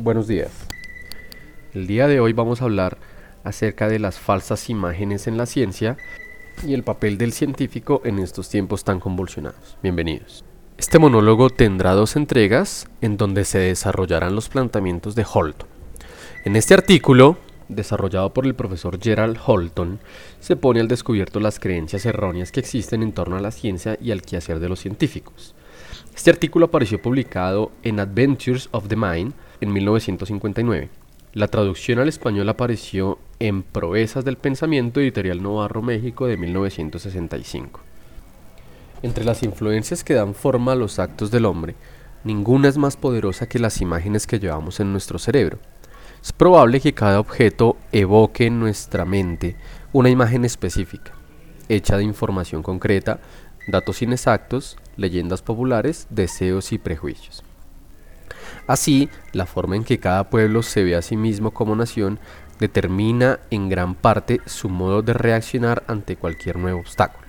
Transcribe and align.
Buenos 0.00 0.28
días. 0.28 0.52
El 1.74 1.88
día 1.88 2.06
de 2.06 2.20
hoy 2.20 2.32
vamos 2.32 2.62
a 2.62 2.66
hablar 2.66 2.98
acerca 3.42 3.88
de 3.88 3.98
las 3.98 4.16
falsas 4.16 4.70
imágenes 4.70 5.26
en 5.26 5.36
la 5.36 5.44
ciencia 5.44 5.96
y 6.64 6.74
el 6.74 6.84
papel 6.84 7.18
del 7.18 7.32
científico 7.32 8.00
en 8.04 8.20
estos 8.20 8.48
tiempos 8.48 8.84
tan 8.84 9.00
convulsionados. 9.00 9.76
Bienvenidos. 9.82 10.44
Este 10.76 11.00
monólogo 11.00 11.50
tendrá 11.50 11.94
dos 11.94 12.14
entregas 12.14 12.86
en 13.00 13.16
donde 13.16 13.44
se 13.44 13.58
desarrollarán 13.58 14.36
los 14.36 14.48
planteamientos 14.48 15.16
de 15.16 15.26
Holton. 15.28 15.68
En 16.44 16.54
este 16.54 16.74
artículo, 16.74 17.36
desarrollado 17.66 18.32
por 18.32 18.46
el 18.46 18.54
profesor 18.54 19.00
Gerald 19.02 19.36
Holton, 19.44 19.98
se 20.38 20.54
pone 20.54 20.78
al 20.78 20.86
descubierto 20.86 21.40
las 21.40 21.58
creencias 21.58 22.06
erróneas 22.06 22.52
que 22.52 22.60
existen 22.60 23.02
en 23.02 23.10
torno 23.10 23.36
a 23.36 23.40
la 23.40 23.50
ciencia 23.50 23.98
y 24.00 24.12
al 24.12 24.22
quehacer 24.22 24.60
de 24.60 24.68
los 24.68 24.78
científicos. 24.78 25.56
Este 26.14 26.30
artículo 26.30 26.66
apareció 26.66 27.02
publicado 27.02 27.72
en 27.82 27.98
Adventures 27.98 28.68
of 28.70 28.86
the 28.86 28.94
Mind 28.94 29.34
en 29.60 29.72
1959. 29.72 30.88
La 31.34 31.48
traducción 31.48 31.98
al 31.98 32.08
español 32.08 32.48
apareció 32.48 33.18
en 33.38 33.62
Proezas 33.62 34.24
del 34.24 34.36
Pensamiento 34.36 35.00
Editorial 35.00 35.42
Novarro 35.42 35.82
México 35.82 36.26
de 36.26 36.36
1965. 36.36 37.80
Entre 39.02 39.24
las 39.24 39.42
influencias 39.42 40.02
que 40.02 40.14
dan 40.14 40.34
forma 40.34 40.72
a 40.72 40.76
los 40.76 40.98
actos 40.98 41.30
del 41.30 41.44
hombre, 41.44 41.74
ninguna 42.24 42.68
es 42.68 42.78
más 42.78 42.96
poderosa 42.96 43.48
que 43.48 43.58
las 43.58 43.80
imágenes 43.80 44.26
que 44.26 44.40
llevamos 44.40 44.80
en 44.80 44.90
nuestro 44.90 45.18
cerebro. 45.18 45.58
Es 46.22 46.32
probable 46.32 46.80
que 46.80 46.94
cada 46.94 47.20
objeto 47.20 47.76
evoque 47.92 48.46
en 48.46 48.58
nuestra 48.58 49.04
mente 49.04 49.56
una 49.92 50.10
imagen 50.10 50.44
específica, 50.44 51.12
hecha 51.68 51.96
de 51.96 52.04
información 52.04 52.62
concreta, 52.62 53.20
datos 53.68 54.02
inexactos, 54.02 54.76
leyendas 54.96 55.42
populares, 55.42 56.06
deseos 56.10 56.72
y 56.72 56.78
prejuicios. 56.78 57.44
Así, 58.68 59.08
la 59.32 59.46
forma 59.46 59.76
en 59.76 59.82
que 59.82 59.98
cada 59.98 60.28
pueblo 60.28 60.62
se 60.62 60.84
ve 60.84 60.94
a 60.94 61.02
sí 61.02 61.16
mismo 61.16 61.52
como 61.52 61.74
nación 61.74 62.20
determina 62.60 63.40
en 63.50 63.70
gran 63.70 63.94
parte 63.94 64.40
su 64.44 64.68
modo 64.68 65.00
de 65.00 65.14
reaccionar 65.14 65.84
ante 65.86 66.16
cualquier 66.16 66.58
nuevo 66.58 66.80
obstáculo. 66.80 67.26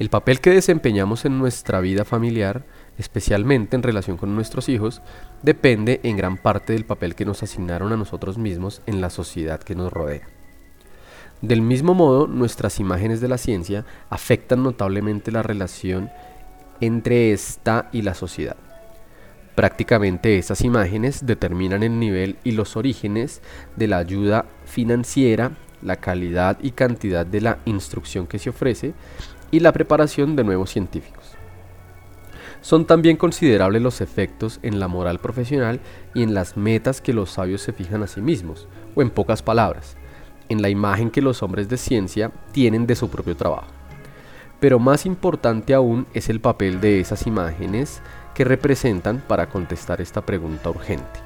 El 0.00 0.10
papel 0.10 0.40
que 0.40 0.50
desempeñamos 0.50 1.24
en 1.24 1.38
nuestra 1.38 1.80
vida 1.80 2.04
familiar, 2.04 2.64
especialmente 2.98 3.76
en 3.76 3.84
relación 3.84 4.16
con 4.16 4.34
nuestros 4.34 4.68
hijos, 4.68 5.02
depende 5.42 6.00
en 6.02 6.16
gran 6.16 6.36
parte 6.36 6.72
del 6.72 6.84
papel 6.84 7.14
que 7.14 7.24
nos 7.24 7.44
asignaron 7.44 7.92
a 7.92 7.96
nosotros 7.96 8.36
mismos 8.36 8.82
en 8.86 9.00
la 9.00 9.10
sociedad 9.10 9.60
que 9.60 9.76
nos 9.76 9.92
rodea. 9.92 10.26
Del 11.42 11.62
mismo 11.62 11.94
modo, 11.94 12.26
nuestras 12.26 12.80
imágenes 12.80 13.20
de 13.20 13.28
la 13.28 13.38
ciencia 13.38 13.84
afectan 14.10 14.64
notablemente 14.64 15.30
la 15.30 15.44
relación 15.44 16.10
entre 16.80 17.32
esta 17.32 17.88
y 17.92 18.02
la 18.02 18.14
sociedad. 18.14 18.56
Prácticamente 19.54 20.36
estas 20.36 20.62
imágenes 20.62 21.26
determinan 21.26 21.82
el 21.84 21.98
nivel 22.00 22.36
y 22.42 22.52
los 22.52 22.76
orígenes 22.76 23.40
de 23.76 23.86
la 23.86 23.98
ayuda 23.98 24.46
financiera, 24.64 25.52
la 25.80 25.96
calidad 25.96 26.58
y 26.60 26.72
cantidad 26.72 27.24
de 27.24 27.40
la 27.40 27.58
instrucción 27.64 28.26
que 28.26 28.40
se 28.40 28.50
ofrece 28.50 28.94
y 29.52 29.60
la 29.60 29.72
preparación 29.72 30.34
de 30.34 30.42
nuevos 30.42 30.70
científicos. 30.70 31.36
Son 32.62 32.86
también 32.86 33.16
considerables 33.16 33.82
los 33.82 34.00
efectos 34.00 34.58
en 34.62 34.80
la 34.80 34.88
moral 34.88 35.20
profesional 35.20 35.80
y 36.14 36.22
en 36.22 36.34
las 36.34 36.56
metas 36.56 37.00
que 37.00 37.12
los 37.12 37.30
sabios 37.30 37.60
se 37.60 37.72
fijan 37.72 38.02
a 38.02 38.06
sí 38.06 38.22
mismos, 38.22 38.66
o 38.94 39.02
en 39.02 39.10
pocas 39.10 39.42
palabras, 39.42 39.96
en 40.48 40.62
la 40.62 40.70
imagen 40.70 41.10
que 41.10 41.22
los 41.22 41.42
hombres 41.42 41.68
de 41.68 41.76
ciencia 41.76 42.32
tienen 42.52 42.86
de 42.86 42.96
su 42.96 43.10
propio 43.10 43.36
trabajo. 43.36 43.68
Pero 44.60 44.78
más 44.78 45.04
importante 45.04 45.74
aún 45.74 46.06
es 46.14 46.30
el 46.30 46.40
papel 46.40 46.80
de 46.80 47.00
esas 47.00 47.26
imágenes 47.26 48.00
que 48.34 48.44
representan 48.44 49.22
para 49.26 49.48
contestar 49.48 50.00
esta 50.00 50.20
pregunta 50.20 50.70
urgente. 50.70 51.20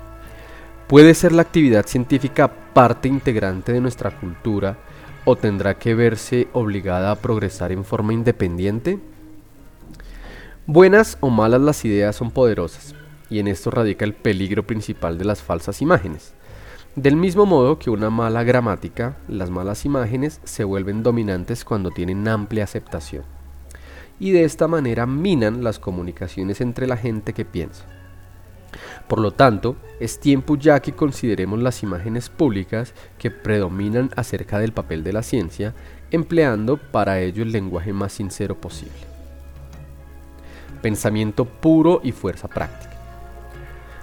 ¿Puede 0.86 1.14
ser 1.14 1.32
la 1.32 1.42
actividad 1.42 1.86
científica 1.86 2.48
parte 2.48 3.08
integrante 3.08 3.72
de 3.72 3.80
nuestra 3.80 4.10
cultura 4.10 4.78
o 5.24 5.36
tendrá 5.36 5.74
que 5.74 5.94
verse 5.94 6.48
obligada 6.52 7.10
a 7.10 7.16
progresar 7.16 7.72
en 7.72 7.84
forma 7.84 8.12
independiente? 8.12 8.98
Buenas 10.66 11.18
o 11.20 11.30
malas 11.30 11.60
las 11.60 11.84
ideas 11.84 12.16
son 12.16 12.30
poderosas, 12.30 12.94
y 13.28 13.38
en 13.38 13.48
esto 13.48 13.70
radica 13.70 14.04
el 14.04 14.14
peligro 14.14 14.66
principal 14.66 15.18
de 15.18 15.24
las 15.24 15.42
falsas 15.42 15.82
imágenes. 15.82 16.34
Del 16.94 17.16
mismo 17.16 17.46
modo 17.46 17.78
que 17.78 17.90
una 17.90 18.10
mala 18.10 18.42
gramática, 18.42 19.16
las 19.28 19.50
malas 19.50 19.84
imágenes 19.84 20.40
se 20.44 20.64
vuelven 20.64 21.02
dominantes 21.02 21.64
cuando 21.64 21.90
tienen 21.90 22.26
amplia 22.26 22.64
aceptación 22.64 23.37
y 24.20 24.32
de 24.32 24.44
esta 24.44 24.68
manera 24.68 25.06
minan 25.06 25.62
las 25.62 25.78
comunicaciones 25.78 26.60
entre 26.60 26.86
la 26.86 26.96
gente 26.96 27.32
que 27.32 27.44
piensa. 27.44 27.84
Por 29.06 29.20
lo 29.20 29.30
tanto, 29.30 29.76
es 30.00 30.20
tiempo 30.20 30.56
ya 30.56 30.80
que 30.80 30.92
consideremos 30.92 31.60
las 31.60 31.82
imágenes 31.82 32.28
públicas 32.28 32.92
que 33.18 33.30
predominan 33.30 34.10
acerca 34.16 34.58
del 34.58 34.72
papel 34.72 35.02
de 35.02 35.12
la 35.12 35.22
ciencia, 35.22 35.74
empleando 36.10 36.76
para 36.76 37.20
ello 37.20 37.42
el 37.42 37.52
lenguaje 37.52 37.92
más 37.92 38.12
sincero 38.12 38.60
posible. 38.60 38.92
Pensamiento 40.82 41.44
puro 41.44 42.00
y 42.04 42.12
fuerza 42.12 42.48
práctica. 42.48 42.92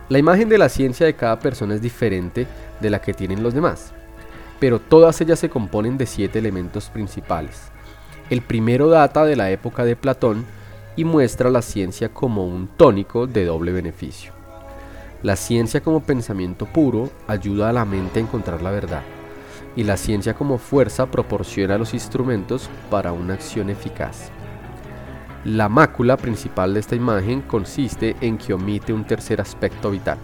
La 0.09 0.20
imagen 0.20 0.50
de 0.50 0.58
la 0.58 0.70
ciencia 0.70 1.06
de 1.06 1.16
cada 1.16 1.40
persona 1.40 1.76
es 1.76 1.82
diferente 1.82 2.47
de 2.80 2.90
la 2.90 3.02
que 3.02 3.14
tienen 3.14 3.42
los 3.42 3.53
demás, 3.53 3.94
pero 4.59 4.80
todas 4.80 5.20
ellas 5.22 5.40
se 5.40 5.50
componen 5.50 5.97
de 5.97 6.06
siete 6.06 6.40
elementos 6.40 6.90
principales, 6.90 7.72
el 8.30 8.41
primero 8.41 8.90
data 8.90 9.25
de 9.25 9.36
la 9.36 9.52
época 9.52 9.86
de 9.86 9.96
Platón 9.96 10.46
y 10.96 11.03
muestra 11.03 11.50
la 11.50 11.62
ciencia 11.62 12.09
como 12.09 12.46
un 12.46 12.68
tónico 12.68 13.28
de 13.28 13.46
doble 13.46 13.72
beneficio. 13.72 14.34
La 15.22 15.36
ciencia 15.36 15.81
como 15.81 16.02
pensamiento 16.02 16.66
puro 16.66 17.09
ayuda 17.28 17.69
a 17.69 17.74
la 17.74 17.85
mente 17.85 18.19
a 18.19 18.24
encontrar 18.24 18.62
la 18.62 18.72
verdad 18.72 19.03
y 19.75 19.84
la 19.84 19.97
ciencia 19.97 20.34
como 20.34 20.58
fuerza 20.58 21.08
proporciona 21.08 21.78
los 21.78 21.94
instrumentos 21.94 22.69
para 22.90 23.12
una 23.12 23.34
acción 23.34 23.69
eficaz. 23.69 24.30
La 25.44 25.69
mácula 25.69 26.18
principal 26.18 26.74
de 26.74 26.80
esta 26.80 26.96
imagen 26.96 27.41
consiste 27.41 28.16
en 28.22 28.38
que 28.38 28.53
omite 28.53 28.94
un 28.94 29.06
tercer 29.06 29.41
aspecto 29.41 29.91
vital. 29.91 30.18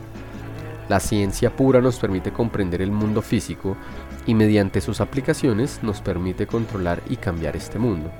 La 0.89 0.99
ciencia 0.99 1.55
pura 1.55 1.79
nos 1.79 1.99
permite 1.99 2.31
comprender 2.31 2.81
el 2.81 2.91
mundo 2.91 3.21
físico 3.21 3.77
y 4.25 4.35
mediante 4.35 4.81
sus 4.81 5.01
aplicaciones 5.01 5.79
nos 5.81 6.01
permite 6.01 6.47
controlar 6.47 7.01
y 7.09 7.17
cambiar 7.17 7.55
este 7.55 7.79
mundo. 7.79 8.11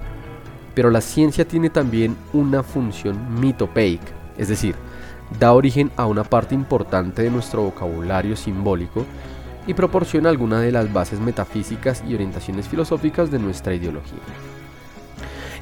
Pero 0.74 0.90
la 0.90 1.02
ciencia 1.02 1.48
tiene 1.48 1.70
también 1.70 2.16
una 2.34 2.64
función 2.64 3.40
mitopeica, 3.40 4.12
es 4.38 4.48
decir, 4.48 4.76
da 5.40 5.54
origen 5.54 5.92
a 5.98 6.06
una 6.06 6.24
parte 6.24 6.56
importante 6.56 7.24
de 7.24 7.30
nuestro 7.30 7.64
vocabulario 7.64 8.36
simbólico 8.36 9.06
y 9.68 9.74
proporciona 9.74 10.30
alguna 10.30 10.60
de 10.60 10.72
las 10.72 10.92
bases 10.92 11.20
metafísicas 11.20 12.04
y 12.08 12.16
orientaciones 12.16 12.68
filosóficas 12.68 13.32
de 13.32 13.40
nuestra 13.40 13.74
ideología. 13.74 14.20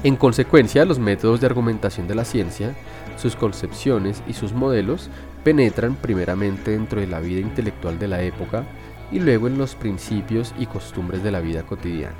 En 0.02 0.16
consecuencia, 0.16 0.84
los 0.86 0.98
métodos 0.98 1.40
de 1.40 1.46
argumentación 1.46 2.08
de 2.08 2.14
la 2.14 2.24
ciencia, 2.24 2.74
sus 3.16 3.36
concepciones 3.36 4.22
y 4.26 4.32
sus 4.32 4.54
modelos 4.54 5.10
penetran 5.44 5.94
primeramente 5.94 6.70
dentro 6.70 7.00
de 7.00 7.06
la 7.06 7.20
vida 7.20 7.40
intelectual 7.40 7.98
de 7.98 8.08
la 8.08 8.22
época 8.22 8.64
y 9.12 9.18
luego 9.18 9.46
en 9.46 9.58
los 9.58 9.74
principios 9.74 10.54
y 10.58 10.66
costumbres 10.66 11.22
de 11.22 11.30
la 11.30 11.40
vida 11.40 11.62
cotidiana. 11.62 12.16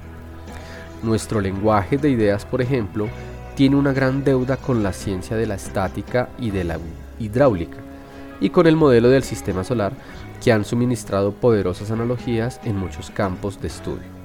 Nuestro 1.03 1.41
lenguaje 1.41 1.97
de 1.97 2.11
ideas, 2.11 2.45
por 2.45 2.61
ejemplo, 2.61 3.09
tiene 3.55 3.77
una 3.77 3.93
gran 3.93 4.25
deuda 4.25 4.56
con 4.56 4.83
la 4.83 4.93
ciencia 4.93 5.37
de 5.37 5.47
la 5.47 5.55
estática 5.55 6.28
y 6.39 6.51
de 6.51 6.65
la 6.65 6.78
hidráulica, 7.19 7.78
y 8.41 8.51
con 8.51 8.67
el 8.67 8.77
modelo 8.77 9.09
del 9.09 9.23
sistema 9.23 9.65
solar, 9.65 9.93
que 10.43 10.53
han 10.53 10.65
suministrado 10.65 11.33
poderosas 11.33 11.91
analogías 11.91 12.61
en 12.65 12.77
muchos 12.77 13.11
campos 13.11 13.61
de 13.61 13.69
estudio. 13.69 14.21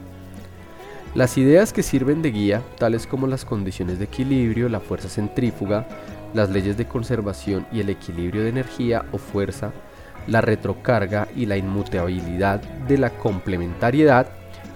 Las 1.13 1.37
ideas 1.37 1.71
que 1.71 1.83
sirven 1.83 2.21
de 2.21 2.31
guía, 2.31 2.61
tales 2.77 3.07
como 3.07 3.27
las 3.27 3.45
condiciones 3.45 3.99
de 3.99 4.05
equilibrio, 4.05 4.67
la 4.67 4.81
fuerza 4.81 5.07
centrífuga, 5.07 5.87
las 6.33 6.49
leyes 6.49 6.75
de 6.75 6.87
conservación 6.87 7.65
y 7.71 7.79
el 7.79 7.89
equilibrio 7.89 8.43
de 8.43 8.49
energía 8.49 9.05
o 9.13 9.17
fuerza, 9.17 9.71
la 10.27 10.41
retrocarga 10.41 11.27
y 11.35 11.45
la 11.45 11.57
inmutabilidad 11.57 12.61
de 12.61 12.97
la 12.97 13.11
complementariedad 13.11 14.27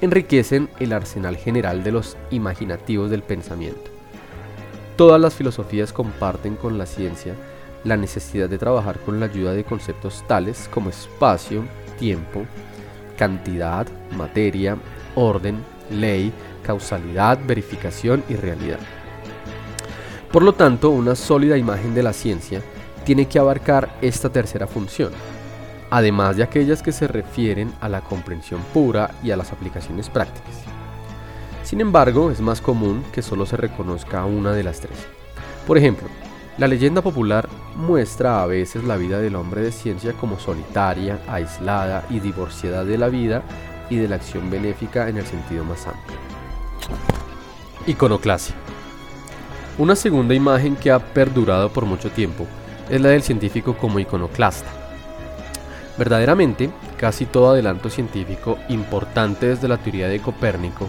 enriquecen 0.01 0.69
el 0.79 0.93
arsenal 0.93 1.35
general 1.37 1.83
de 1.83 1.91
los 1.91 2.17
imaginativos 2.31 3.09
del 3.09 3.23
pensamiento. 3.23 3.91
Todas 4.95 5.19
las 5.19 5.33
filosofías 5.33 5.93
comparten 5.93 6.55
con 6.55 6.77
la 6.77 6.85
ciencia 6.85 7.33
la 7.83 7.97
necesidad 7.97 8.49
de 8.49 8.57
trabajar 8.57 8.99
con 8.99 9.19
la 9.19 9.27
ayuda 9.27 9.53
de 9.53 9.63
conceptos 9.63 10.23
tales 10.27 10.69
como 10.71 10.89
espacio, 10.89 11.63
tiempo, 11.97 12.45
cantidad, 13.17 13.87
materia, 14.17 14.77
orden, 15.15 15.63
ley, 15.89 16.31
causalidad, 16.63 17.39
verificación 17.45 18.23
y 18.29 18.35
realidad. 18.35 18.79
Por 20.31 20.43
lo 20.43 20.53
tanto, 20.53 20.89
una 20.89 21.15
sólida 21.15 21.57
imagen 21.57 21.95
de 21.95 22.03
la 22.03 22.13
ciencia 22.13 22.61
tiene 23.03 23.27
que 23.27 23.39
abarcar 23.39 23.97
esta 24.01 24.29
tercera 24.29 24.67
función, 24.67 25.11
además 25.89 26.37
de 26.37 26.43
aquellas 26.43 26.81
que 26.83 26.91
se 26.91 27.07
refieren 27.07 27.73
a 27.81 27.89
la 27.89 28.01
comprensión 28.01 28.61
pura 28.73 29.11
y 29.23 29.31
a 29.31 29.37
las 29.37 29.51
aplicaciones 29.51 30.09
prácticas. 30.09 30.55
Sin 31.63 31.81
embargo, 31.81 32.31
es 32.31 32.41
más 32.41 32.61
común 32.61 33.03
que 33.11 33.21
solo 33.21 33.45
se 33.45 33.57
reconozca 33.57 34.25
una 34.25 34.51
de 34.53 34.63
las 34.63 34.79
tres. 34.79 35.07
Por 35.67 35.77
ejemplo, 35.77 36.07
La 36.59 36.67
leyenda 36.67 37.01
popular 37.01 37.47
muestra 37.77 38.43
a 38.43 38.45
veces 38.45 38.83
la 38.83 38.97
vida 38.97 39.21
del 39.21 39.37
hombre 39.37 39.61
de 39.61 39.71
ciencia 39.71 40.11
como 40.11 40.37
solitaria, 40.37 41.17
aislada 41.25 42.03
y 42.09 42.19
divorciada 42.19 42.83
de 42.83 42.97
la 42.97 43.07
vida 43.07 43.43
y 43.89 43.95
de 43.95 44.09
la 44.09 44.17
acción 44.17 44.49
benéfica 44.49 45.07
en 45.07 45.15
el 45.15 45.25
sentido 45.25 45.63
más 45.63 45.87
amplio. 45.87 46.17
Iconoclasia. 47.87 48.55
Una 49.77 49.95
segunda 49.95 50.35
imagen 50.35 50.75
que 50.75 50.91
ha 50.91 50.99
perdurado 50.99 51.69
por 51.69 51.85
mucho 51.85 52.11
tiempo 52.11 52.45
es 52.89 52.99
la 52.99 53.07
del 53.07 53.23
científico 53.23 53.77
como 53.77 53.97
iconoclasta. 53.97 54.78
Verdaderamente, 55.99 56.69
casi 56.97 57.25
todo 57.25 57.49
adelanto 57.49 57.89
científico 57.89 58.57
importante 58.69 59.47
desde 59.47 59.67
la 59.67 59.77
teoría 59.77 60.07
de 60.07 60.21
Copérnico 60.21 60.87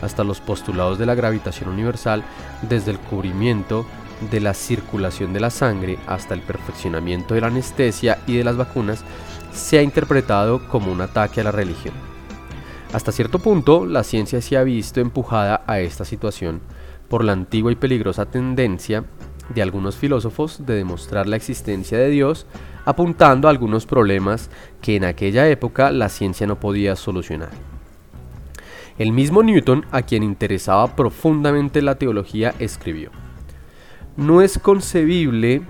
hasta 0.00 0.22
los 0.22 0.40
postulados 0.40 1.00
de 1.00 1.06
la 1.06 1.16
gravitación 1.16 1.68
universal, 1.68 2.22
desde 2.62 2.92
el 2.92 3.00
cubrimiento 3.00 3.84
de 4.30 4.38
la 4.38 4.54
circulación 4.54 5.32
de 5.32 5.40
la 5.40 5.50
sangre 5.50 5.98
hasta 6.06 6.34
el 6.34 6.42
perfeccionamiento 6.42 7.34
de 7.34 7.40
la 7.40 7.48
anestesia 7.48 8.18
y 8.28 8.36
de 8.36 8.44
las 8.44 8.56
vacunas, 8.56 9.04
se 9.52 9.78
ha 9.78 9.82
interpretado 9.82 10.68
como 10.68 10.92
un 10.92 11.00
ataque 11.00 11.40
a 11.40 11.44
la 11.44 11.50
religión. 11.50 11.94
Hasta 12.92 13.10
cierto 13.10 13.40
punto, 13.40 13.84
la 13.84 14.04
ciencia 14.04 14.40
se 14.40 14.56
ha 14.56 14.62
visto 14.62 15.00
empujada 15.00 15.62
a 15.66 15.80
esta 15.80 16.04
situación 16.04 16.60
por 17.08 17.24
la 17.24 17.32
antigua 17.32 17.72
y 17.72 17.76
peligrosa 17.76 18.26
tendencia 18.26 19.04
de 19.48 19.62
algunos 19.62 19.96
filósofos 19.96 20.64
de 20.66 20.74
demostrar 20.74 21.28
la 21.28 21.36
existencia 21.36 21.98
de 21.98 22.10
Dios, 22.10 22.46
apuntando 22.84 23.48
a 23.48 23.50
algunos 23.50 23.86
problemas 23.86 24.50
que 24.80 24.96
en 24.96 25.04
aquella 25.04 25.48
época 25.48 25.90
la 25.90 26.08
ciencia 26.08 26.46
no 26.46 26.58
podía 26.58 26.96
solucionar. 26.96 27.50
El 28.98 29.12
mismo 29.12 29.42
Newton, 29.42 29.86
a 29.90 30.02
quien 30.02 30.22
interesaba 30.22 30.94
profundamente 30.94 31.82
la 31.82 31.94
teología, 31.94 32.54
escribió, 32.58 33.10
No 34.16 34.42
es 34.42 34.58
concebible 34.58 35.62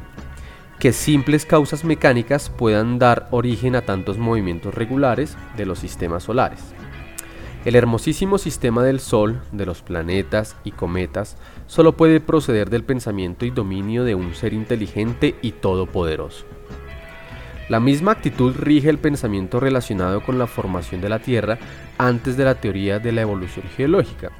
que 0.80 0.92
simples 0.92 1.46
causas 1.46 1.84
mecánicas 1.84 2.50
puedan 2.50 2.98
dar 2.98 3.28
origen 3.30 3.76
a 3.76 3.82
tantos 3.82 4.18
movimientos 4.18 4.74
regulares 4.74 5.36
de 5.56 5.64
los 5.64 5.78
sistemas 5.78 6.24
solares. 6.24 6.60
El 7.64 7.76
hermosísimo 7.76 8.38
sistema 8.38 8.82
del 8.82 8.98
Sol, 8.98 9.40
de 9.52 9.66
los 9.66 9.82
planetas 9.82 10.56
y 10.64 10.72
cometas, 10.72 11.36
solo 11.68 11.96
puede 11.96 12.18
proceder 12.18 12.70
del 12.70 12.82
pensamiento 12.82 13.44
y 13.44 13.50
dominio 13.50 14.02
de 14.02 14.16
un 14.16 14.34
ser 14.34 14.52
inteligente 14.52 15.36
y 15.42 15.52
todopoderoso. 15.52 16.44
La 17.68 17.78
misma 17.78 18.10
actitud 18.12 18.56
rige 18.56 18.90
el 18.90 18.98
pensamiento 18.98 19.60
relacionado 19.60 20.24
con 20.24 20.40
la 20.40 20.48
formación 20.48 21.00
de 21.00 21.08
la 21.08 21.20
Tierra 21.20 21.58
antes 21.98 22.36
de 22.36 22.44
la 22.44 22.56
teoría 22.56 22.98
de 22.98 23.12
la 23.12 23.22
evolución 23.22 23.64
geológica, 23.76 24.32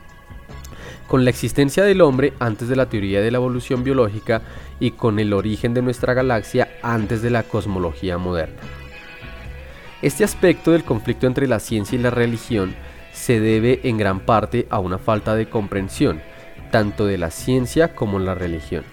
con 1.07 1.25
la 1.25 1.31
existencia 1.31 1.85
del 1.85 2.01
hombre 2.01 2.33
antes 2.41 2.69
de 2.69 2.75
la 2.75 2.89
teoría 2.89 3.21
de 3.21 3.31
la 3.31 3.39
evolución 3.39 3.85
biológica 3.85 4.43
y 4.81 4.91
con 4.91 5.21
el 5.21 5.33
origen 5.33 5.75
de 5.75 5.83
nuestra 5.83 6.13
galaxia 6.13 6.69
antes 6.83 7.23
de 7.23 7.31
la 7.31 7.45
cosmología 7.45 8.19
moderna. 8.19 8.61
Este 10.03 10.25
aspecto 10.25 10.73
del 10.73 10.83
conflicto 10.83 11.29
entre 11.29 11.47
la 11.47 11.61
ciencia 11.61 11.97
y 11.97 12.03
la 12.03 12.11
religión 12.11 12.75
se 13.13 13.41
debe 13.41 13.81
en 13.85 13.99
gran 13.99 14.21
parte 14.21 14.67
a 14.71 14.79
una 14.79 14.99
falta 14.99 15.35
de 15.35 15.49
comprensión, 15.49 16.21
tanto 16.71 17.07
de 17.07 17.19
la 17.19 17.31
ciencia 17.31 17.95
como 17.95 18.19
la 18.19 18.35
religión. 18.35 18.85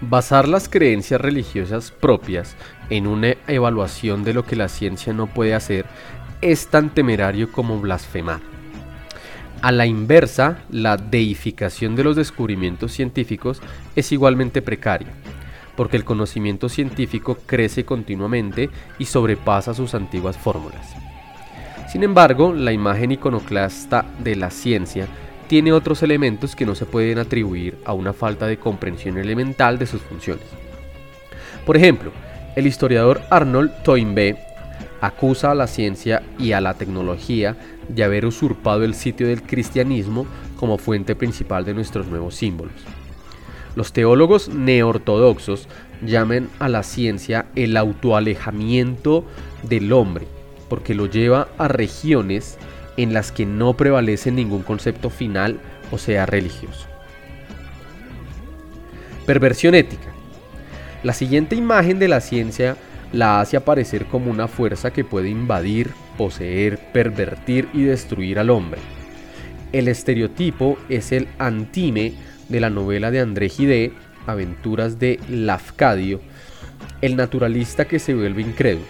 Basar 0.00 0.46
las 0.46 0.68
creencias 0.68 1.20
religiosas 1.20 1.90
propias 1.90 2.56
en 2.90 3.06
una 3.06 3.34
evaluación 3.48 4.24
de 4.24 4.34
lo 4.34 4.44
que 4.44 4.56
la 4.56 4.68
ciencia 4.68 5.12
no 5.12 5.26
puede 5.26 5.54
hacer 5.54 5.86
es 6.40 6.68
tan 6.68 6.90
temerario 6.90 7.50
como 7.50 7.80
blasfemar. 7.80 8.40
A 9.62 9.72
la 9.72 9.86
inversa, 9.86 10.58
la 10.70 10.98
deificación 10.98 11.96
de 11.96 12.04
los 12.04 12.14
descubrimientos 12.14 12.92
científicos 12.92 13.62
es 13.96 14.12
igualmente 14.12 14.60
precaria, 14.60 15.08
porque 15.76 15.96
el 15.96 16.04
conocimiento 16.04 16.68
científico 16.68 17.38
crece 17.46 17.84
continuamente 17.84 18.68
y 18.98 19.06
sobrepasa 19.06 19.72
sus 19.72 19.94
antiguas 19.94 20.36
fórmulas. 20.36 20.94
Sin 21.88 22.02
embargo, 22.02 22.52
la 22.52 22.72
imagen 22.72 23.12
iconoclasta 23.12 24.04
de 24.18 24.34
la 24.34 24.50
ciencia 24.50 25.06
tiene 25.46 25.72
otros 25.72 26.02
elementos 26.02 26.56
que 26.56 26.66
no 26.66 26.74
se 26.74 26.84
pueden 26.84 27.18
atribuir 27.18 27.78
a 27.84 27.92
una 27.92 28.12
falta 28.12 28.46
de 28.46 28.58
comprensión 28.58 29.18
elemental 29.18 29.78
de 29.78 29.86
sus 29.86 30.02
funciones. 30.02 30.44
Por 31.64 31.76
ejemplo, 31.76 32.10
el 32.56 32.66
historiador 32.66 33.22
Arnold 33.30 33.82
Toynbee 33.84 34.36
acusa 35.00 35.52
a 35.52 35.54
la 35.54 35.68
ciencia 35.68 36.22
y 36.38 36.52
a 36.52 36.60
la 36.60 36.74
tecnología 36.74 37.56
de 37.88 38.02
haber 38.02 38.26
usurpado 38.26 38.82
el 38.82 38.94
sitio 38.94 39.28
del 39.28 39.42
cristianismo 39.42 40.26
como 40.56 40.78
fuente 40.78 41.14
principal 41.14 41.64
de 41.64 41.74
nuestros 41.74 42.08
nuevos 42.08 42.34
símbolos. 42.34 42.74
Los 43.76 43.92
teólogos 43.92 44.48
neortodoxos 44.48 45.68
llaman 46.04 46.48
a 46.58 46.68
la 46.68 46.82
ciencia 46.82 47.46
el 47.54 47.76
autoalejamiento 47.76 49.24
del 49.62 49.92
hombre 49.92 50.35
porque 50.68 50.94
lo 50.94 51.06
lleva 51.06 51.48
a 51.58 51.68
regiones 51.68 52.58
en 52.96 53.12
las 53.12 53.32
que 53.32 53.46
no 53.46 53.74
prevalece 53.74 54.30
ningún 54.30 54.62
concepto 54.62 55.10
final 55.10 55.60
o 55.90 55.98
sea 55.98 56.26
religioso. 56.26 56.86
Perversión 59.26 59.74
ética. 59.74 60.12
La 61.02 61.12
siguiente 61.12 61.56
imagen 61.56 61.98
de 61.98 62.08
la 62.08 62.20
ciencia 62.20 62.76
la 63.12 63.40
hace 63.40 63.56
aparecer 63.56 64.06
como 64.06 64.30
una 64.30 64.48
fuerza 64.48 64.92
que 64.92 65.04
puede 65.04 65.28
invadir, 65.28 65.90
poseer, 66.16 66.78
pervertir 66.92 67.68
y 67.72 67.82
destruir 67.82 68.38
al 68.38 68.50
hombre. 68.50 68.80
El 69.72 69.88
estereotipo 69.88 70.78
es 70.88 71.12
el 71.12 71.28
antime 71.38 72.14
de 72.48 72.60
la 72.60 72.70
novela 72.70 73.10
de 73.10 73.20
André 73.20 73.48
Gide, 73.48 73.92
Aventuras 74.26 74.98
de 74.98 75.20
Lafcadio, 75.28 76.20
el 77.00 77.16
naturalista 77.16 77.86
que 77.86 77.98
se 77.98 78.14
vuelve 78.14 78.42
incrédulo. 78.42 78.86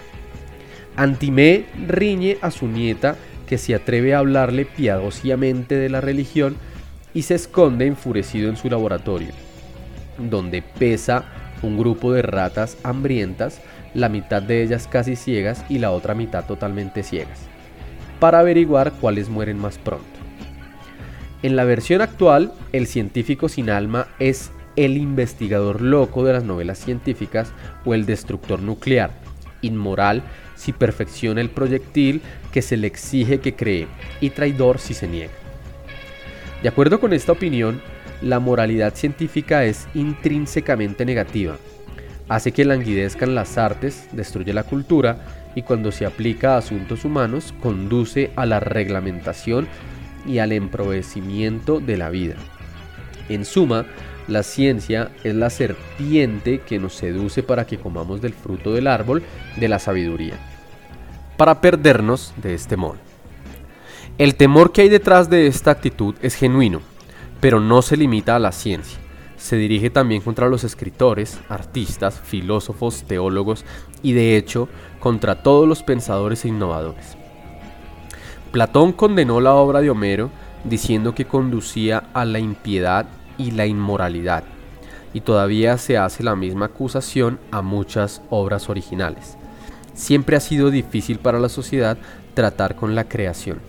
Antimé 0.96 1.66
riñe 1.86 2.38
a 2.40 2.50
su 2.50 2.66
nieta 2.66 3.16
que 3.46 3.58
se 3.58 3.74
atreve 3.74 4.14
a 4.14 4.18
hablarle 4.18 4.64
piadosamente 4.64 5.76
de 5.76 5.90
la 5.90 6.00
religión 6.00 6.56
y 7.12 7.22
se 7.22 7.34
esconde 7.34 7.86
enfurecido 7.86 8.48
en 8.48 8.56
su 8.56 8.68
laboratorio, 8.70 9.32
donde 10.18 10.62
pesa 10.62 11.24
un 11.62 11.78
grupo 11.78 12.12
de 12.12 12.22
ratas 12.22 12.78
hambrientas, 12.82 13.60
la 13.94 14.08
mitad 14.08 14.42
de 14.42 14.62
ellas 14.62 14.88
casi 14.88 15.16
ciegas 15.16 15.64
y 15.68 15.78
la 15.78 15.90
otra 15.90 16.14
mitad 16.14 16.44
totalmente 16.44 17.02
ciegas, 17.02 17.40
para 18.18 18.40
averiguar 18.40 18.92
cuáles 18.92 19.28
mueren 19.28 19.58
más 19.58 19.78
pronto. 19.78 20.04
En 21.42 21.56
la 21.56 21.64
versión 21.64 22.00
actual, 22.00 22.52
el 22.72 22.86
científico 22.86 23.48
sin 23.48 23.70
alma 23.70 24.08
es 24.18 24.50
el 24.76 24.96
investigador 24.96 25.80
loco 25.80 26.24
de 26.24 26.32
las 26.32 26.44
novelas 26.44 26.78
científicas 26.78 27.52
o 27.84 27.94
el 27.94 28.04
destructor 28.06 28.60
nuclear, 28.60 29.25
inmoral 29.62 30.22
si 30.54 30.72
perfecciona 30.72 31.40
el 31.40 31.50
proyectil 31.50 32.22
que 32.52 32.62
se 32.62 32.76
le 32.76 32.86
exige 32.86 33.40
que 33.40 33.54
cree 33.54 33.86
y 34.20 34.30
traidor 34.30 34.78
si 34.78 34.94
se 34.94 35.08
niega. 35.08 35.32
De 36.62 36.68
acuerdo 36.68 37.00
con 37.00 37.12
esta 37.12 37.32
opinión, 37.32 37.80
la 38.22 38.40
moralidad 38.40 38.94
científica 38.94 39.64
es 39.64 39.86
intrínsecamente 39.94 41.04
negativa. 41.04 41.56
Hace 42.28 42.52
que 42.52 42.64
languidezcan 42.64 43.34
las 43.34 43.56
artes, 43.58 44.08
destruye 44.12 44.52
la 44.52 44.64
cultura 44.64 45.18
y 45.54 45.62
cuando 45.62 45.92
se 45.92 46.06
aplica 46.06 46.54
a 46.54 46.58
asuntos 46.58 47.04
humanos 47.04 47.54
conduce 47.62 48.30
a 48.36 48.46
la 48.46 48.58
reglamentación 48.58 49.68
y 50.26 50.38
al 50.38 50.52
emprovecimiento 50.52 51.78
de 51.78 51.96
la 51.96 52.10
vida. 52.10 52.34
En 53.28 53.44
suma, 53.44 53.86
la 54.28 54.42
ciencia 54.42 55.10
es 55.24 55.34
la 55.34 55.50
serpiente 55.50 56.60
que 56.60 56.78
nos 56.78 56.94
seduce 56.94 57.42
para 57.42 57.66
que 57.66 57.78
comamos 57.78 58.20
del 58.20 58.34
fruto 58.34 58.72
del 58.72 58.86
árbol 58.86 59.22
de 59.56 59.68
la 59.68 59.78
sabiduría, 59.78 60.34
para 61.36 61.60
perdernos 61.60 62.34
de 62.42 62.54
este 62.54 62.76
modo. 62.76 62.96
El 64.18 64.34
temor 64.34 64.72
que 64.72 64.82
hay 64.82 64.88
detrás 64.88 65.28
de 65.28 65.46
esta 65.46 65.70
actitud 65.70 66.14
es 66.22 66.34
genuino, 66.34 66.80
pero 67.40 67.60
no 67.60 67.82
se 67.82 67.96
limita 67.96 68.34
a 68.34 68.40
la 68.40 68.52
ciencia. 68.52 68.98
Se 69.36 69.56
dirige 69.56 69.90
también 69.90 70.22
contra 70.22 70.48
los 70.48 70.64
escritores, 70.64 71.38
artistas, 71.48 72.18
filósofos, 72.18 73.04
teólogos 73.06 73.64
y 74.02 74.14
de 74.14 74.36
hecho 74.36 74.68
contra 74.98 75.42
todos 75.42 75.68
los 75.68 75.82
pensadores 75.82 76.44
e 76.44 76.48
innovadores. 76.48 77.16
Platón 78.50 78.92
condenó 78.92 79.40
la 79.40 79.52
obra 79.54 79.82
de 79.82 79.90
Homero 79.90 80.30
diciendo 80.64 81.14
que 81.14 81.26
conducía 81.26 82.04
a 82.14 82.24
la 82.24 82.38
impiedad 82.38 83.06
y 83.38 83.52
la 83.52 83.66
inmoralidad, 83.66 84.44
y 85.12 85.20
todavía 85.20 85.78
se 85.78 85.98
hace 85.98 86.22
la 86.22 86.36
misma 86.36 86.66
acusación 86.66 87.38
a 87.50 87.62
muchas 87.62 88.22
obras 88.30 88.68
originales. 88.68 89.36
Siempre 89.94 90.36
ha 90.36 90.40
sido 90.40 90.70
difícil 90.70 91.18
para 91.18 91.40
la 91.40 91.48
sociedad 91.48 91.96
tratar 92.34 92.76
con 92.76 92.94
la 92.94 93.04
creación, 93.04 93.60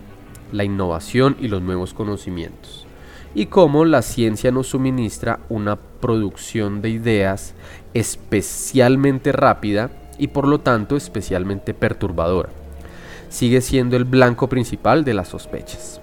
la 0.52 0.64
innovación 0.64 1.36
y 1.40 1.48
los 1.48 1.62
nuevos 1.62 1.94
conocimientos, 1.94 2.86
y 3.34 3.46
cómo 3.46 3.84
la 3.84 4.02
ciencia 4.02 4.50
nos 4.50 4.68
suministra 4.68 5.40
una 5.48 5.76
producción 5.76 6.82
de 6.82 6.90
ideas 6.90 7.54
especialmente 7.94 9.32
rápida 9.32 9.90
y 10.18 10.28
por 10.28 10.46
lo 10.46 10.60
tanto 10.60 10.96
especialmente 10.96 11.74
perturbadora. 11.74 12.50
Sigue 13.28 13.60
siendo 13.60 13.96
el 13.96 14.04
blanco 14.04 14.48
principal 14.48 15.04
de 15.04 15.14
las 15.14 15.28
sospechas. 15.28 16.00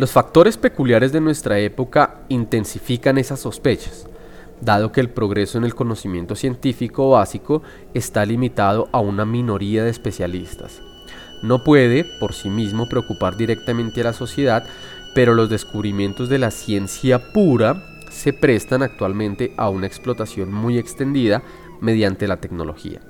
Los 0.00 0.12
factores 0.12 0.56
peculiares 0.56 1.12
de 1.12 1.20
nuestra 1.20 1.58
época 1.58 2.22
intensifican 2.30 3.18
esas 3.18 3.40
sospechas. 3.40 4.06
dado 4.62 4.92
que 4.92 5.02
el 5.02 5.10
progreso 5.10 5.58
en 5.58 5.64
el 5.64 5.74
conocimiento 5.74 6.34
científico 6.34 7.10
básico 7.10 7.62
está 7.92 8.24
limitado 8.24 8.88
a 8.92 9.00
una 9.00 9.26
minoría 9.26 9.84
de 9.84 9.90
especialistas. 9.90 10.80
No 11.42 11.64
puede, 11.64 12.06
por 12.18 12.32
sí 12.32 12.48
mismo, 12.48 12.88
preocupar 12.88 13.36
directamente 13.36 14.00
a 14.00 14.04
la 14.04 14.12
sociedad, 14.14 14.64
pero 15.14 15.34
los 15.34 15.50
descubrimientos 15.50 16.30
de 16.30 16.38
la 16.38 16.50
ciencia 16.50 17.32
pura 17.34 17.82
se 18.10 18.32
prestan 18.32 18.82
actualmente 18.82 19.52
a 19.58 19.68
una 19.68 19.86
explotación 19.86 20.50
muy 20.50 20.78
extendida 20.78 21.42
mediante 21.82 22.26
la 22.26 22.38
tecnología. 22.38 23.02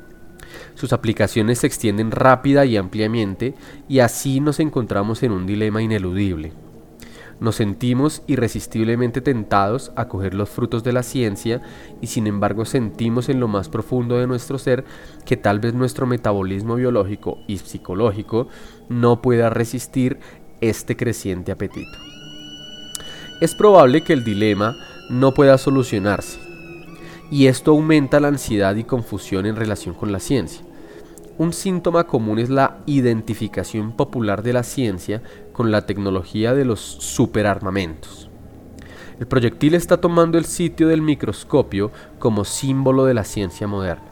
Sus 0.74 0.92
aplicaciones 0.92 1.60
se 1.60 1.68
extienden 1.68 2.10
rápida 2.10 2.64
y 2.64 2.76
ampliamente 2.76 3.54
y 3.88 4.00
así 4.00 4.40
nos 4.40 4.58
encontramos 4.58 5.22
en 5.22 5.30
un 5.30 5.46
dilema 5.46 5.82
ineludible. 5.82 6.52
Nos 7.40 7.56
sentimos 7.56 8.22
irresistiblemente 8.26 9.22
tentados 9.22 9.92
a 9.96 10.08
coger 10.08 10.34
los 10.34 10.50
frutos 10.50 10.84
de 10.84 10.92
la 10.92 11.02
ciencia 11.02 11.62
y 12.02 12.08
sin 12.08 12.26
embargo 12.26 12.66
sentimos 12.66 13.30
en 13.30 13.40
lo 13.40 13.48
más 13.48 13.70
profundo 13.70 14.18
de 14.18 14.26
nuestro 14.26 14.58
ser 14.58 14.84
que 15.24 15.38
tal 15.38 15.58
vez 15.58 15.72
nuestro 15.72 16.06
metabolismo 16.06 16.76
biológico 16.76 17.38
y 17.46 17.56
psicológico 17.56 18.48
no 18.90 19.22
pueda 19.22 19.48
resistir 19.48 20.18
este 20.60 20.96
creciente 20.96 21.50
apetito. 21.50 21.98
Es 23.40 23.54
probable 23.54 24.02
que 24.02 24.12
el 24.12 24.22
dilema 24.22 24.76
no 25.08 25.32
pueda 25.32 25.56
solucionarse 25.56 26.38
y 27.30 27.46
esto 27.46 27.70
aumenta 27.70 28.20
la 28.20 28.28
ansiedad 28.28 28.76
y 28.76 28.84
confusión 28.84 29.46
en 29.46 29.56
relación 29.56 29.94
con 29.94 30.12
la 30.12 30.20
ciencia. 30.20 30.62
Un 31.38 31.54
síntoma 31.54 32.06
común 32.06 32.38
es 32.38 32.50
la 32.50 32.80
identificación 32.84 33.92
popular 33.92 34.42
de 34.42 34.52
la 34.52 34.62
ciencia 34.62 35.22
con 35.60 35.70
la 35.70 35.84
tecnología 35.84 36.54
de 36.54 36.64
los 36.64 36.80
superarmamentos. 36.80 38.30
El 39.18 39.26
proyectil 39.26 39.74
está 39.74 40.00
tomando 40.00 40.38
el 40.38 40.46
sitio 40.46 40.88
del 40.88 41.02
microscopio 41.02 41.92
como 42.18 42.46
símbolo 42.46 43.04
de 43.04 43.12
la 43.12 43.24
ciencia 43.24 43.66
moderna. 43.66 44.08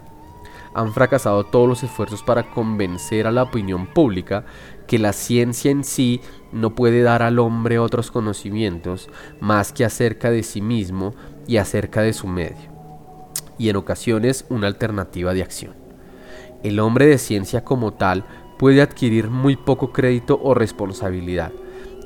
Han 0.74 0.92
fracasado 0.92 1.44
todos 1.44 1.66
los 1.66 1.82
esfuerzos 1.82 2.22
para 2.22 2.50
convencer 2.50 3.26
a 3.26 3.30
la 3.30 3.44
opinión 3.44 3.86
pública 3.86 4.44
que 4.86 4.98
la 4.98 5.14
ciencia 5.14 5.70
en 5.70 5.84
sí 5.84 6.20
no 6.52 6.74
puede 6.74 7.00
dar 7.00 7.22
al 7.22 7.38
hombre 7.38 7.78
otros 7.78 8.10
conocimientos 8.10 9.08
más 9.40 9.72
que 9.72 9.86
acerca 9.86 10.30
de 10.30 10.42
sí 10.42 10.60
mismo 10.60 11.14
y 11.46 11.56
acerca 11.56 12.02
de 12.02 12.12
su 12.12 12.26
medio, 12.26 12.70
y 13.56 13.70
en 13.70 13.76
ocasiones 13.76 14.44
una 14.50 14.66
alternativa 14.66 15.32
de 15.32 15.44
acción 15.44 15.88
el 16.62 16.80
hombre 16.80 17.06
de 17.06 17.18
ciencia 17.18 17.64
como 17.64 17.92
tal 17.92 18.24
puede 18.58 18.82
adquirir 18.82 19.30
muy 19.30 19.56
poco 19.56 19.92
crédito 19.92 20.38
o 20.42 20.54
responsabilidad, 20.54 21.52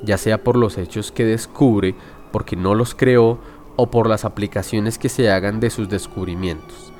ya 0.03 0.17
sea 0.17 0.43
por 0.43 0.55
los 0.55 0.77
hechos 0.77 1.11
que 1.11 1.25
descubre, 1.25 1.95
porque 2.31 2.55
no 2.55 2.75
los 2.75 2.95
creó, 2.95 3.39
o 3.75 3.89
por 3.89 4.07
las 4.07 4.25
aplicaciones 4.25 4.97
que 4.97 5.09
se 5.09 5.31
hagan 5.31 5.59
de 5.59 5.69
sus 5.69 5.89
descubrimientos, 5.89 6.93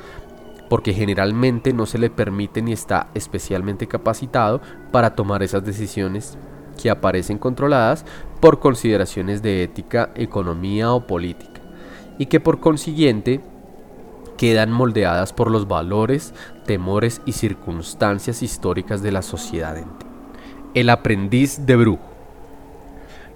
porque 0.70 0.94
generalmente 0.94 1.72
no 1.74 1.86
se 1.86 2.00
le 2.00 2.10
permite 2.10 2.62
ni 2.62 2.74
está 2.74 3.10
especialmente 3.14 3.88
capacitado 3.88 4.62
para 4.92 5.16
tomar 5.16 5.44
esas 5.44 5.64
decisiones 5.64 6.38
que 6.82 6.90
aparecen 6.90 7.38
controladas 7.38 8.06
por 8.40 8.60
consideraciones 8.60 9.42
de 9.44 9.64
ética, 9.64 10.12
economía 10.16 10.92
o 10.92 11.06
política, 11.06 11.62
y 12.18 12.26
que 12.26 12.40
por 12.40 12.60
consiguiente 12.60 13.42
quedan 14.38 14.72
moldeadas 14.72 15.32
por 15.32 15.52
los 15.52 15.68
valores, 15.68 16.34
temores 16.64 17.22
y 17.26 17.34
circunstancias 17.34 18.42
históricas 18.44 19.02
de 19.02 19.12
la 19.12 19.22
sociedad. 19.22 19.78
El 20.74 20.90
aprendiz 20.90 21.66
de 21.66 21.76
brujo. 21.76 22.04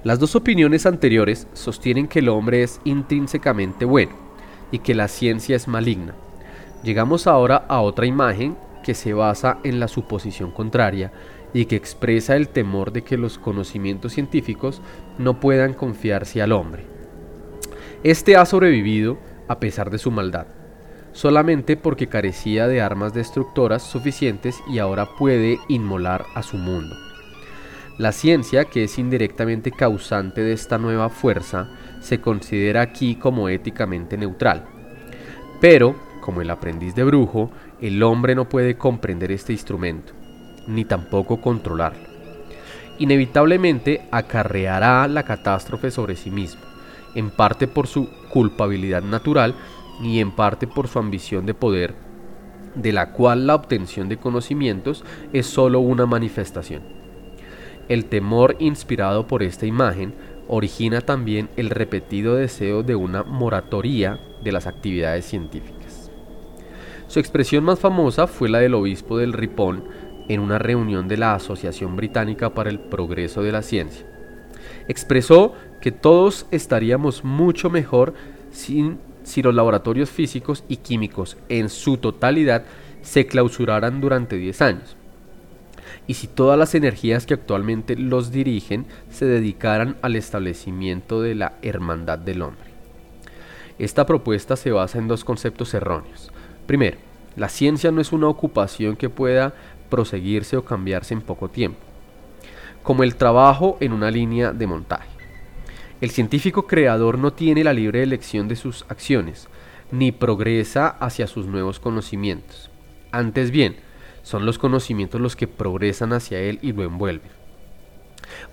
Las 0.04 0.20
dos 0.20 0.36
opiniones 0.36 0.86
anteriores 0.86 1.48
sostienen 1.54 2.08
que 2.08 2.20
el 2.20 2.30
hombre 2.30 2.64
es 2.64 2.80
intrínsecamente 2.84 3.86
bueno 3.86 4.14
y 4.72 4.80
que 4.80 4.96
la 4.96 5.08
ciencia 5.08 5.56
es 5.56 5.68
maligna. 5.68 6.14
Llegamos 6.84 7.28
ahora 7.28 7.66
a 7.68 7.82
otra 7.82 8.06
imagen 8.06 8.58
que 8.84 8.94
se 8.94 9.14
basa 9.14 9.60
en 9.64 9.80
la 9.80 9.88
suposición 9.88 10.52
contraria 10.52 11.12
y 11.54 11.66
que 11.66 11.76
expresa 11.76 12.36
el 12.36 12.50
temor 12.50 12.92
de 12.92 13.04
que 13.04 13.18
los 13.18 13.38
conocimientos 13.38 14.14
científicos 14.14 14.82
no 15.18 15.40
puedan 15.40 15.74
confiarse 15.74 16.42
al 16.42 16.52
hombre. 16.52 16.86
Este 18.04 18.38
ha 18.38 18.46
sobrevivido 18.46 19.18
a 19.48 19.60
pesar 19.60 19.90
de 19.90 19.98
su 19.98 20.12
maldad 20.12 20.57
solamente 21.18 21.78
porque 21.78 22.06
carecía 22.06 22.68
de 22.68 22.80
armas 22.80 23.12
destructoras 23.12 23.82
suficientes 23.82 24.62
y 24.70 24.78
ahora 24.78 25.08
puede 25.18 25.58
inmolar 25.68 26.26
a 26.36 26.44
su 26.44 26.58
mundo. 26.58 26.96
La 27.98 28.12
ciencia, 28.12 28.66
que 28.66 28.84
es 28.84 29.00
indirectamente 29.00 29.72
causante 29.72 30.42
de 30.42 30.54
esta 30.54 30.78
nueva 30.78 31.10
fuerza, 31.10 31.70
se 32.02 32.22
considera 32.22 32.82
aquí 32.82 33.16
como 33.16 33.50
éticamente 33.50 34.16
neutral. 34.16 34.66
Pero, 35.60 35.96
como 36.22 36.42
el 36.42 36.52
aprendiz 36.52 36.94
de 36.94 37.04
brujo, 37.04 37.50
el 37.82 38.04
hombre 38.04 38.36
no 38.36 38.48
puede 38.48 38.78
comprender 38.78 39.32
este 39.32 39.54
instrumento, 39.54 40.14
ni 40.68 40.86
tampoco 40.86 41.42
controlarlo. 41.42 42.08
Inevitablemente 43.00 44.08
acarreará 44.12 45.08
la 45.08 45.24
catástrofe 45.24 45.90
sobre 45.90 46.16
sí 46.16 46.30
mismo, 46.30 46.62
en 47.16 47.32
parte 47.32 47.68
por 47.68 47.88
su 47.88 48.08
culpabilidad 48.30 49.02
natural 49.02 49.56
y 50.02 50.20
en 50.20 50.32
parte 50.32 50.68
por 50.68 50.88
su 50.88 51.00
ambición 51.00 51.46
de 51.46 51.54
poder, 51.54 51.96
de 52.76 52.94
la 52.94 53.12
cual 53.12 53.48
la 53.48 53.56
obtención 53.56 54.10
de 54.10 54.18
conocimientos 54.18 55.04
es 55.34 55.48
sólo 55.48 55.80
una 55.80 56.06
manifestación. 56.06 56.84
El 57.90 58.06
temor 58.06 58.56
inspirado 58.60 59.28
por 59.28 59.44
esta 59.44 59.66
imagen 59.66 60.14
origina 60.48 61.02
también 61.02 61.50
el 61.58 61.70
repetido 61.70 62.36
deseo 62.36 62.84
de 62.84 62.96
una 62.96 63.24
moratoria 63.24 64.20
de 64.44 64.52
las 64.52 64.68
actividades 64.68 65.26
científicas. 65.26 66.12
Su 67.08 67.20
expresión 67.20 67.64
más 67.64 67.80
famosa 67.80 68.28
fue 68.28 68.50
la 68.50 68.60
del 68.60 68.74
obispo 68.74 69.18
del 69.18 69.34
Ripon 69.34 69.86
en 70.28 70.42
una 70.42 70.60
reunión 70.60 71.08
de 71.08 71.18
la 71.18 71.36
Asociación 71.36 71.96
Británica 71.96 72.54
para 72.54 72.70
el 72.70 72.80
Progreso 72.80 73.42
de 73.44 73.54
la 73.54 73.62
Ciencia. 73.62 74.06
Expresó 74.90 75.54
que 75.82 75.92
todos 75.92 76.48
estaríamos 76.52 77.24
mucho 77.24 77.70
mejor 77.70 78.14
sin 78.52 79.00
si 79.28 79.44
los 79.44 79.54
laboratorios 79.54 80.10
físicos 80.10 80.64
y 80.70 80.78
químicos 80.78 81.36
en 81.50 81.68
su 81.68 81.98
totalidad 81.98 82.64
se 83.02 83.28
clausuraran 83.28 84.00
durante 84.00 84.38
10 84.38 84.62
años. 84.62 84.96
Y 86.08 86.14
si 86.14 86.28
todas 86.28 86.58
las 86.58 86.76
energías 86.76 87.26
que 87.26 87.34
actualmente 87.34 87.98
los 87.98 88.32
dirigen 88.32 88.86
se 89.12 89.26
dedicaran 89.26 89.98
al 90.02 90.16
establecimiento 90.16 91.22
de 91.22 91.36
la 91.36 91.54
hermandad 91.62 92.18
del 92.18 92.42
hombre. 92.42 92.70
Esta 93.78 94.06
propuesta 94.06 94.56
se 94.56 94.72
basa 94.72 94.98
en 94.98 95.10
dos 95.10 95.26
conceptos 95.26 95.74
erróneos. 95.74 96.32
Primero, 96.66 96.98
la 97.36 97.50
ciencia 97.50 97.92
no 97.92 98.00
es 98.00 98.14
una 98.14 98.30
ocupación 98.30 98.96
que 98.96 99.10
pueda 99.10 99.54
proseguirse 99.90 100.56
o 100.56 100.64
cambiarse 100.64 101.14
en 101.14 101.22
poco 101.22 101.50
tiempo, 101.50 101.80
como 102.82 103.04
el 103.04 103.16
trabajo 103.16 103.78
en 103.82 103.92
una 103.92 104.10
línea 104.10 104.54
de 104.54 104.68
montaje. 104.68 105.17
El 106.00 106.12
científico 106.12 106.68
creador 106.68 107.18
no 107.18 107.34
tiene 107.34 107.64
la 107.64 107.74
libre 107.74 108.04
elección 108.04 108.48
de 108.48 108.56
sus 108.56 108.86
acciones, 108.88 109.48
ni 109.92 110.12
progresa 110.12 110.90
hacia 110.90 111.26
sus 111.26 111.48
nuevos 111.48 111.80
conocimientos. 111.80 112.70
Antes 113.12 113.50
bien, 113.50 113.78
son 114.22 114.46
los 114.46 114.60
conocimientos 114.60 115.20
los 115.20 115.36
que 115.36 115.48
progresan 115.48 116.14
hacia 116.14 116.40
él 116.40 116.60
y 116.62 116.72
lo 116.72 116.84
envuelven. 116.84 117.32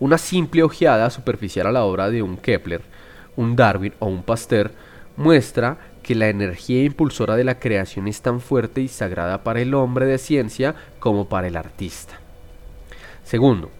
Una 0.00 0.16
simple 0.16 0.62
ojeada 0.62 1.10
superficial 1.10 1.66
a 1.66 1.72
la 1.72 1.84
obra 1.84 2.08
de 2.08 2.22
un 2.22 2.38
Kepler, 2.38 2.80
un 3.36 3.56
Darwin 3.56 3.92
o 3.98 4.06
un 4.06 4.22
Pasteur 4.22 4.72
muestra 5.16 5.76
que 6.02 6.14
la 6.14 6.28
energía 6.28 6.82
impulsora 6.82 7.36
de 7.36 7.44
la 7.44 7.58
creación 7.58 8.08
es 8.08 8.22
tan 8.22 8.40
fuerte 8.40 8.80
y 8.80 8.88
sagrada 8.88 9.44
para 9.44 9.60
el 9.60 9.74
hombre 9.74 10.06
de 10.06 10.16
ciencia 10.16 10.74
como 10.98 11.28
para 11.28 11.48
el 11.48 11.56
artista. 11.56 12.20
Segundo, 13.22 13.70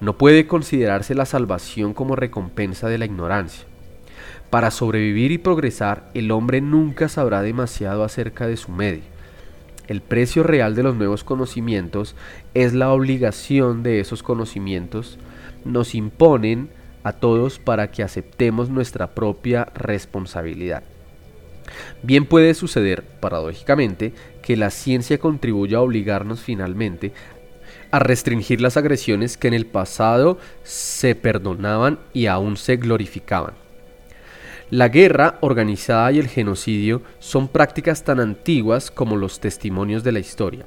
no 0.00 0.16
puede 0.16 0.46
considerarse 0.46 1.14
la 1.14 1.26
salvación 1.26 1.94
como 1.94 2.16
recompensa 2.16 2.88
de 2.88 2.98
la 2.98 3.04
ignorancia. 3.04 3.64
Para 4.50 4.70
sobrevivir 4.70 5.32
y 5.32 5.38
progresar, 5.38 6.08
el 6.14 6.30
hombre 6.30 6.60
nunca 6.60 7.08
sabrá 7.08 7.42
demasiado 7.42 8.04
acerca 8.04 8.46
de 8.46 8.56
su 8.56 8.70
medio. 8.70 9.02
El 9.88 10.00
precio 10.00 10.42
real 10.42 10.74
de 10.74 10.82
los 10.82 10.94
nuevos 10.94 11.24
conocimientos 11.24 12.14
es 12.54 12.74
la 12.74 12.90
obligación 12.90 13.82
de 13.82 14.00
esos 14.00 14.22
conocimientos. 14.22 15.18
Nos 15.64 15.94
imponen 15.94 16.68
a 17.02 17.12
todos 17.12 17.58
para 17.58 17.90
que 17.90 18.02
aceptemos 18.02 18.68
nuestra 18.68 19.08
propia 19.08 19.64
responsabilidad. 19.74 20.82
Bien 22.02 22.24
puede 22.24 22.54
suceder, 22.54 23.02
paradójicamente, 23.02 24.12
que 24.42 24.56
la 24.56 24.70
ciencia 24.70 25.18
contribuya 25.18 25.78
a 25.78 25.82
obligarnos 25.82 26.40
finalmente 26.40 27.12
a 27.90 27.98
restringir 27.98 28.60
las 28.60 28.76
agresiones 28.76 29.36
que 29.36 29.48
en 29.48 29.54
el 29.54 29.66
pasado 29.66 30.38
se 30.62 31.14
perdonaban 31.14 31.98
y 32.12 32.26
aún 32.26 32.56
se 32.56 32.76
glorificaban. 32.76 33.54
La 34.70 34.88
guerra 34.88 35.38
organizada 35.40 36.12
y 36.12 36.18
el 36.18 36.28
genocidio 36.28 37.00
son 37.18 37.48
prácticas 37.48 38.04
tan 38.04 38.20
antiguas 38.20 38.90
como 38.90 39.16
los 39.16 39.40
testimonios 39.40 40.04
de 40.04 40.12
la 40.12 40.18
historia. 40.18 40.66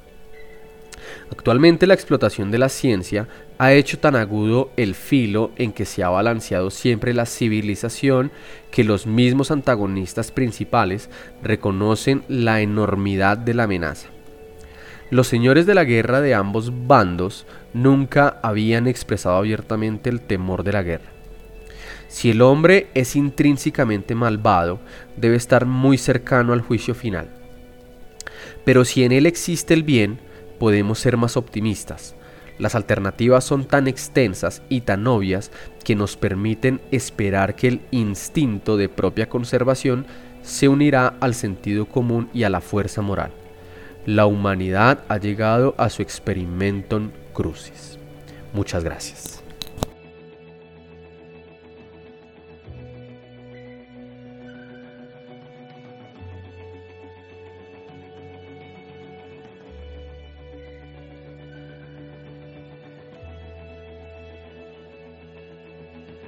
Actualmente 1.30 1.86
la 1.86 1.94
explotación 1.94 2.50
de 2.50 2.58
la 2.58 2.68
ciencia 2.68 3.28
ha 3.58 3.72
hecho 3.72 3.98
tan 3.98 4.16
agudo 4.16 4.70
el 4.76 4.94
filo 4.94 5.52
en 5.56 5.72
que 5.72 5.84
se 5.84 6.02
ha 6.02 6.08
balanceado 6.08 6.70
siempre 6.70 7.14
la 7.14 7.26
civilización 7.26 8.32
que 8.70 8.84
los 8.84 9.06
mismos 9.06 9.50
antagonistas 9.50 10.32
principales 10.32 11.08
reconocen 11.42 12.24
la 12.28 12.60
enormidad 12.60 13.38
de 13.38 13.54
la 13.54 13.64
amenaza. 13.64 14.08
Los 15.12 15.28
señores 15.28 15.66
de 15.66 15.74
la 15.74 15.84
guerra 15.84 16.22
de 16.22 16.32
ambos 16.32 16.72
bandos 16.86 17.44
nunca 17.74 18.40
habían 18.42 18.86
expresado 18.86 19.36
abiertamente 19.36 20.08
el 20.08 20.22
temor 20.22 20.64
de 20.64 20.72
la 20.72 20.82
guerra. 20.82 21.10
Si 22.08 22.30
el 22.30 22.40
hombre 22.40 22.86
es 22.94 23.14
intrínsecamente 23.14 24.14
malvado, 24.14 24.80
debe 25.18 25.36
estar 25.36 25.66
muy 25.66 25.98
cercano 25.98 26.54
al 26.54 26.62
juicio 26.62 26.94
final. 26.94 27.28
Pero 28.64 28.86
si 28.86 29.04
en 29.04 29.12
él 29.12 29.26
existe 29.26 29.74
el 29.74 29.82
bien, 29.82 30.18
podemos 30.58 30.98
ser 30.98 31.18
más 31.18 31.36
optimistas. 31.36 32.14
Las 32.58 32.74
alternativas 32.74 33.44
son 33.44 33.66
tan 33.66 33.88
extensas 33.88 34.62
y 34.70 34.80
tan 34.80 35.06
obvias 35.06 35.50
que 35.84 35.94
nos 35.94 36.16
permiten 36.16 36.80
esperar 36.90 37.54
que 37.54 37.68
el 37.68 37.80
instinto 37.90 38.78
de 38.78 38.88
propia 38.88 39.28
conservación 39.28 40.06
se 40.40 40.68
unirá 40.68 41.16
al 41.20 41.34
sentido 41.34 41.84
común 41.84 42.30
y 42.32 42.44
a 42.44 42.48
la 42.48 42.62
fuerza 42.62 43.02
moral. 43.02 43.41
La 44.06 44.26
humanidad 44.26 45.04
ha 45.08 45.18
llegado 45.18 45.74
a 45.78 45.88
su 45.88 46.02
experimentum 46.02 47.10
crucis. 47.32 47.98
Muchas 48.52 48.82
gracias. 48.82 49.41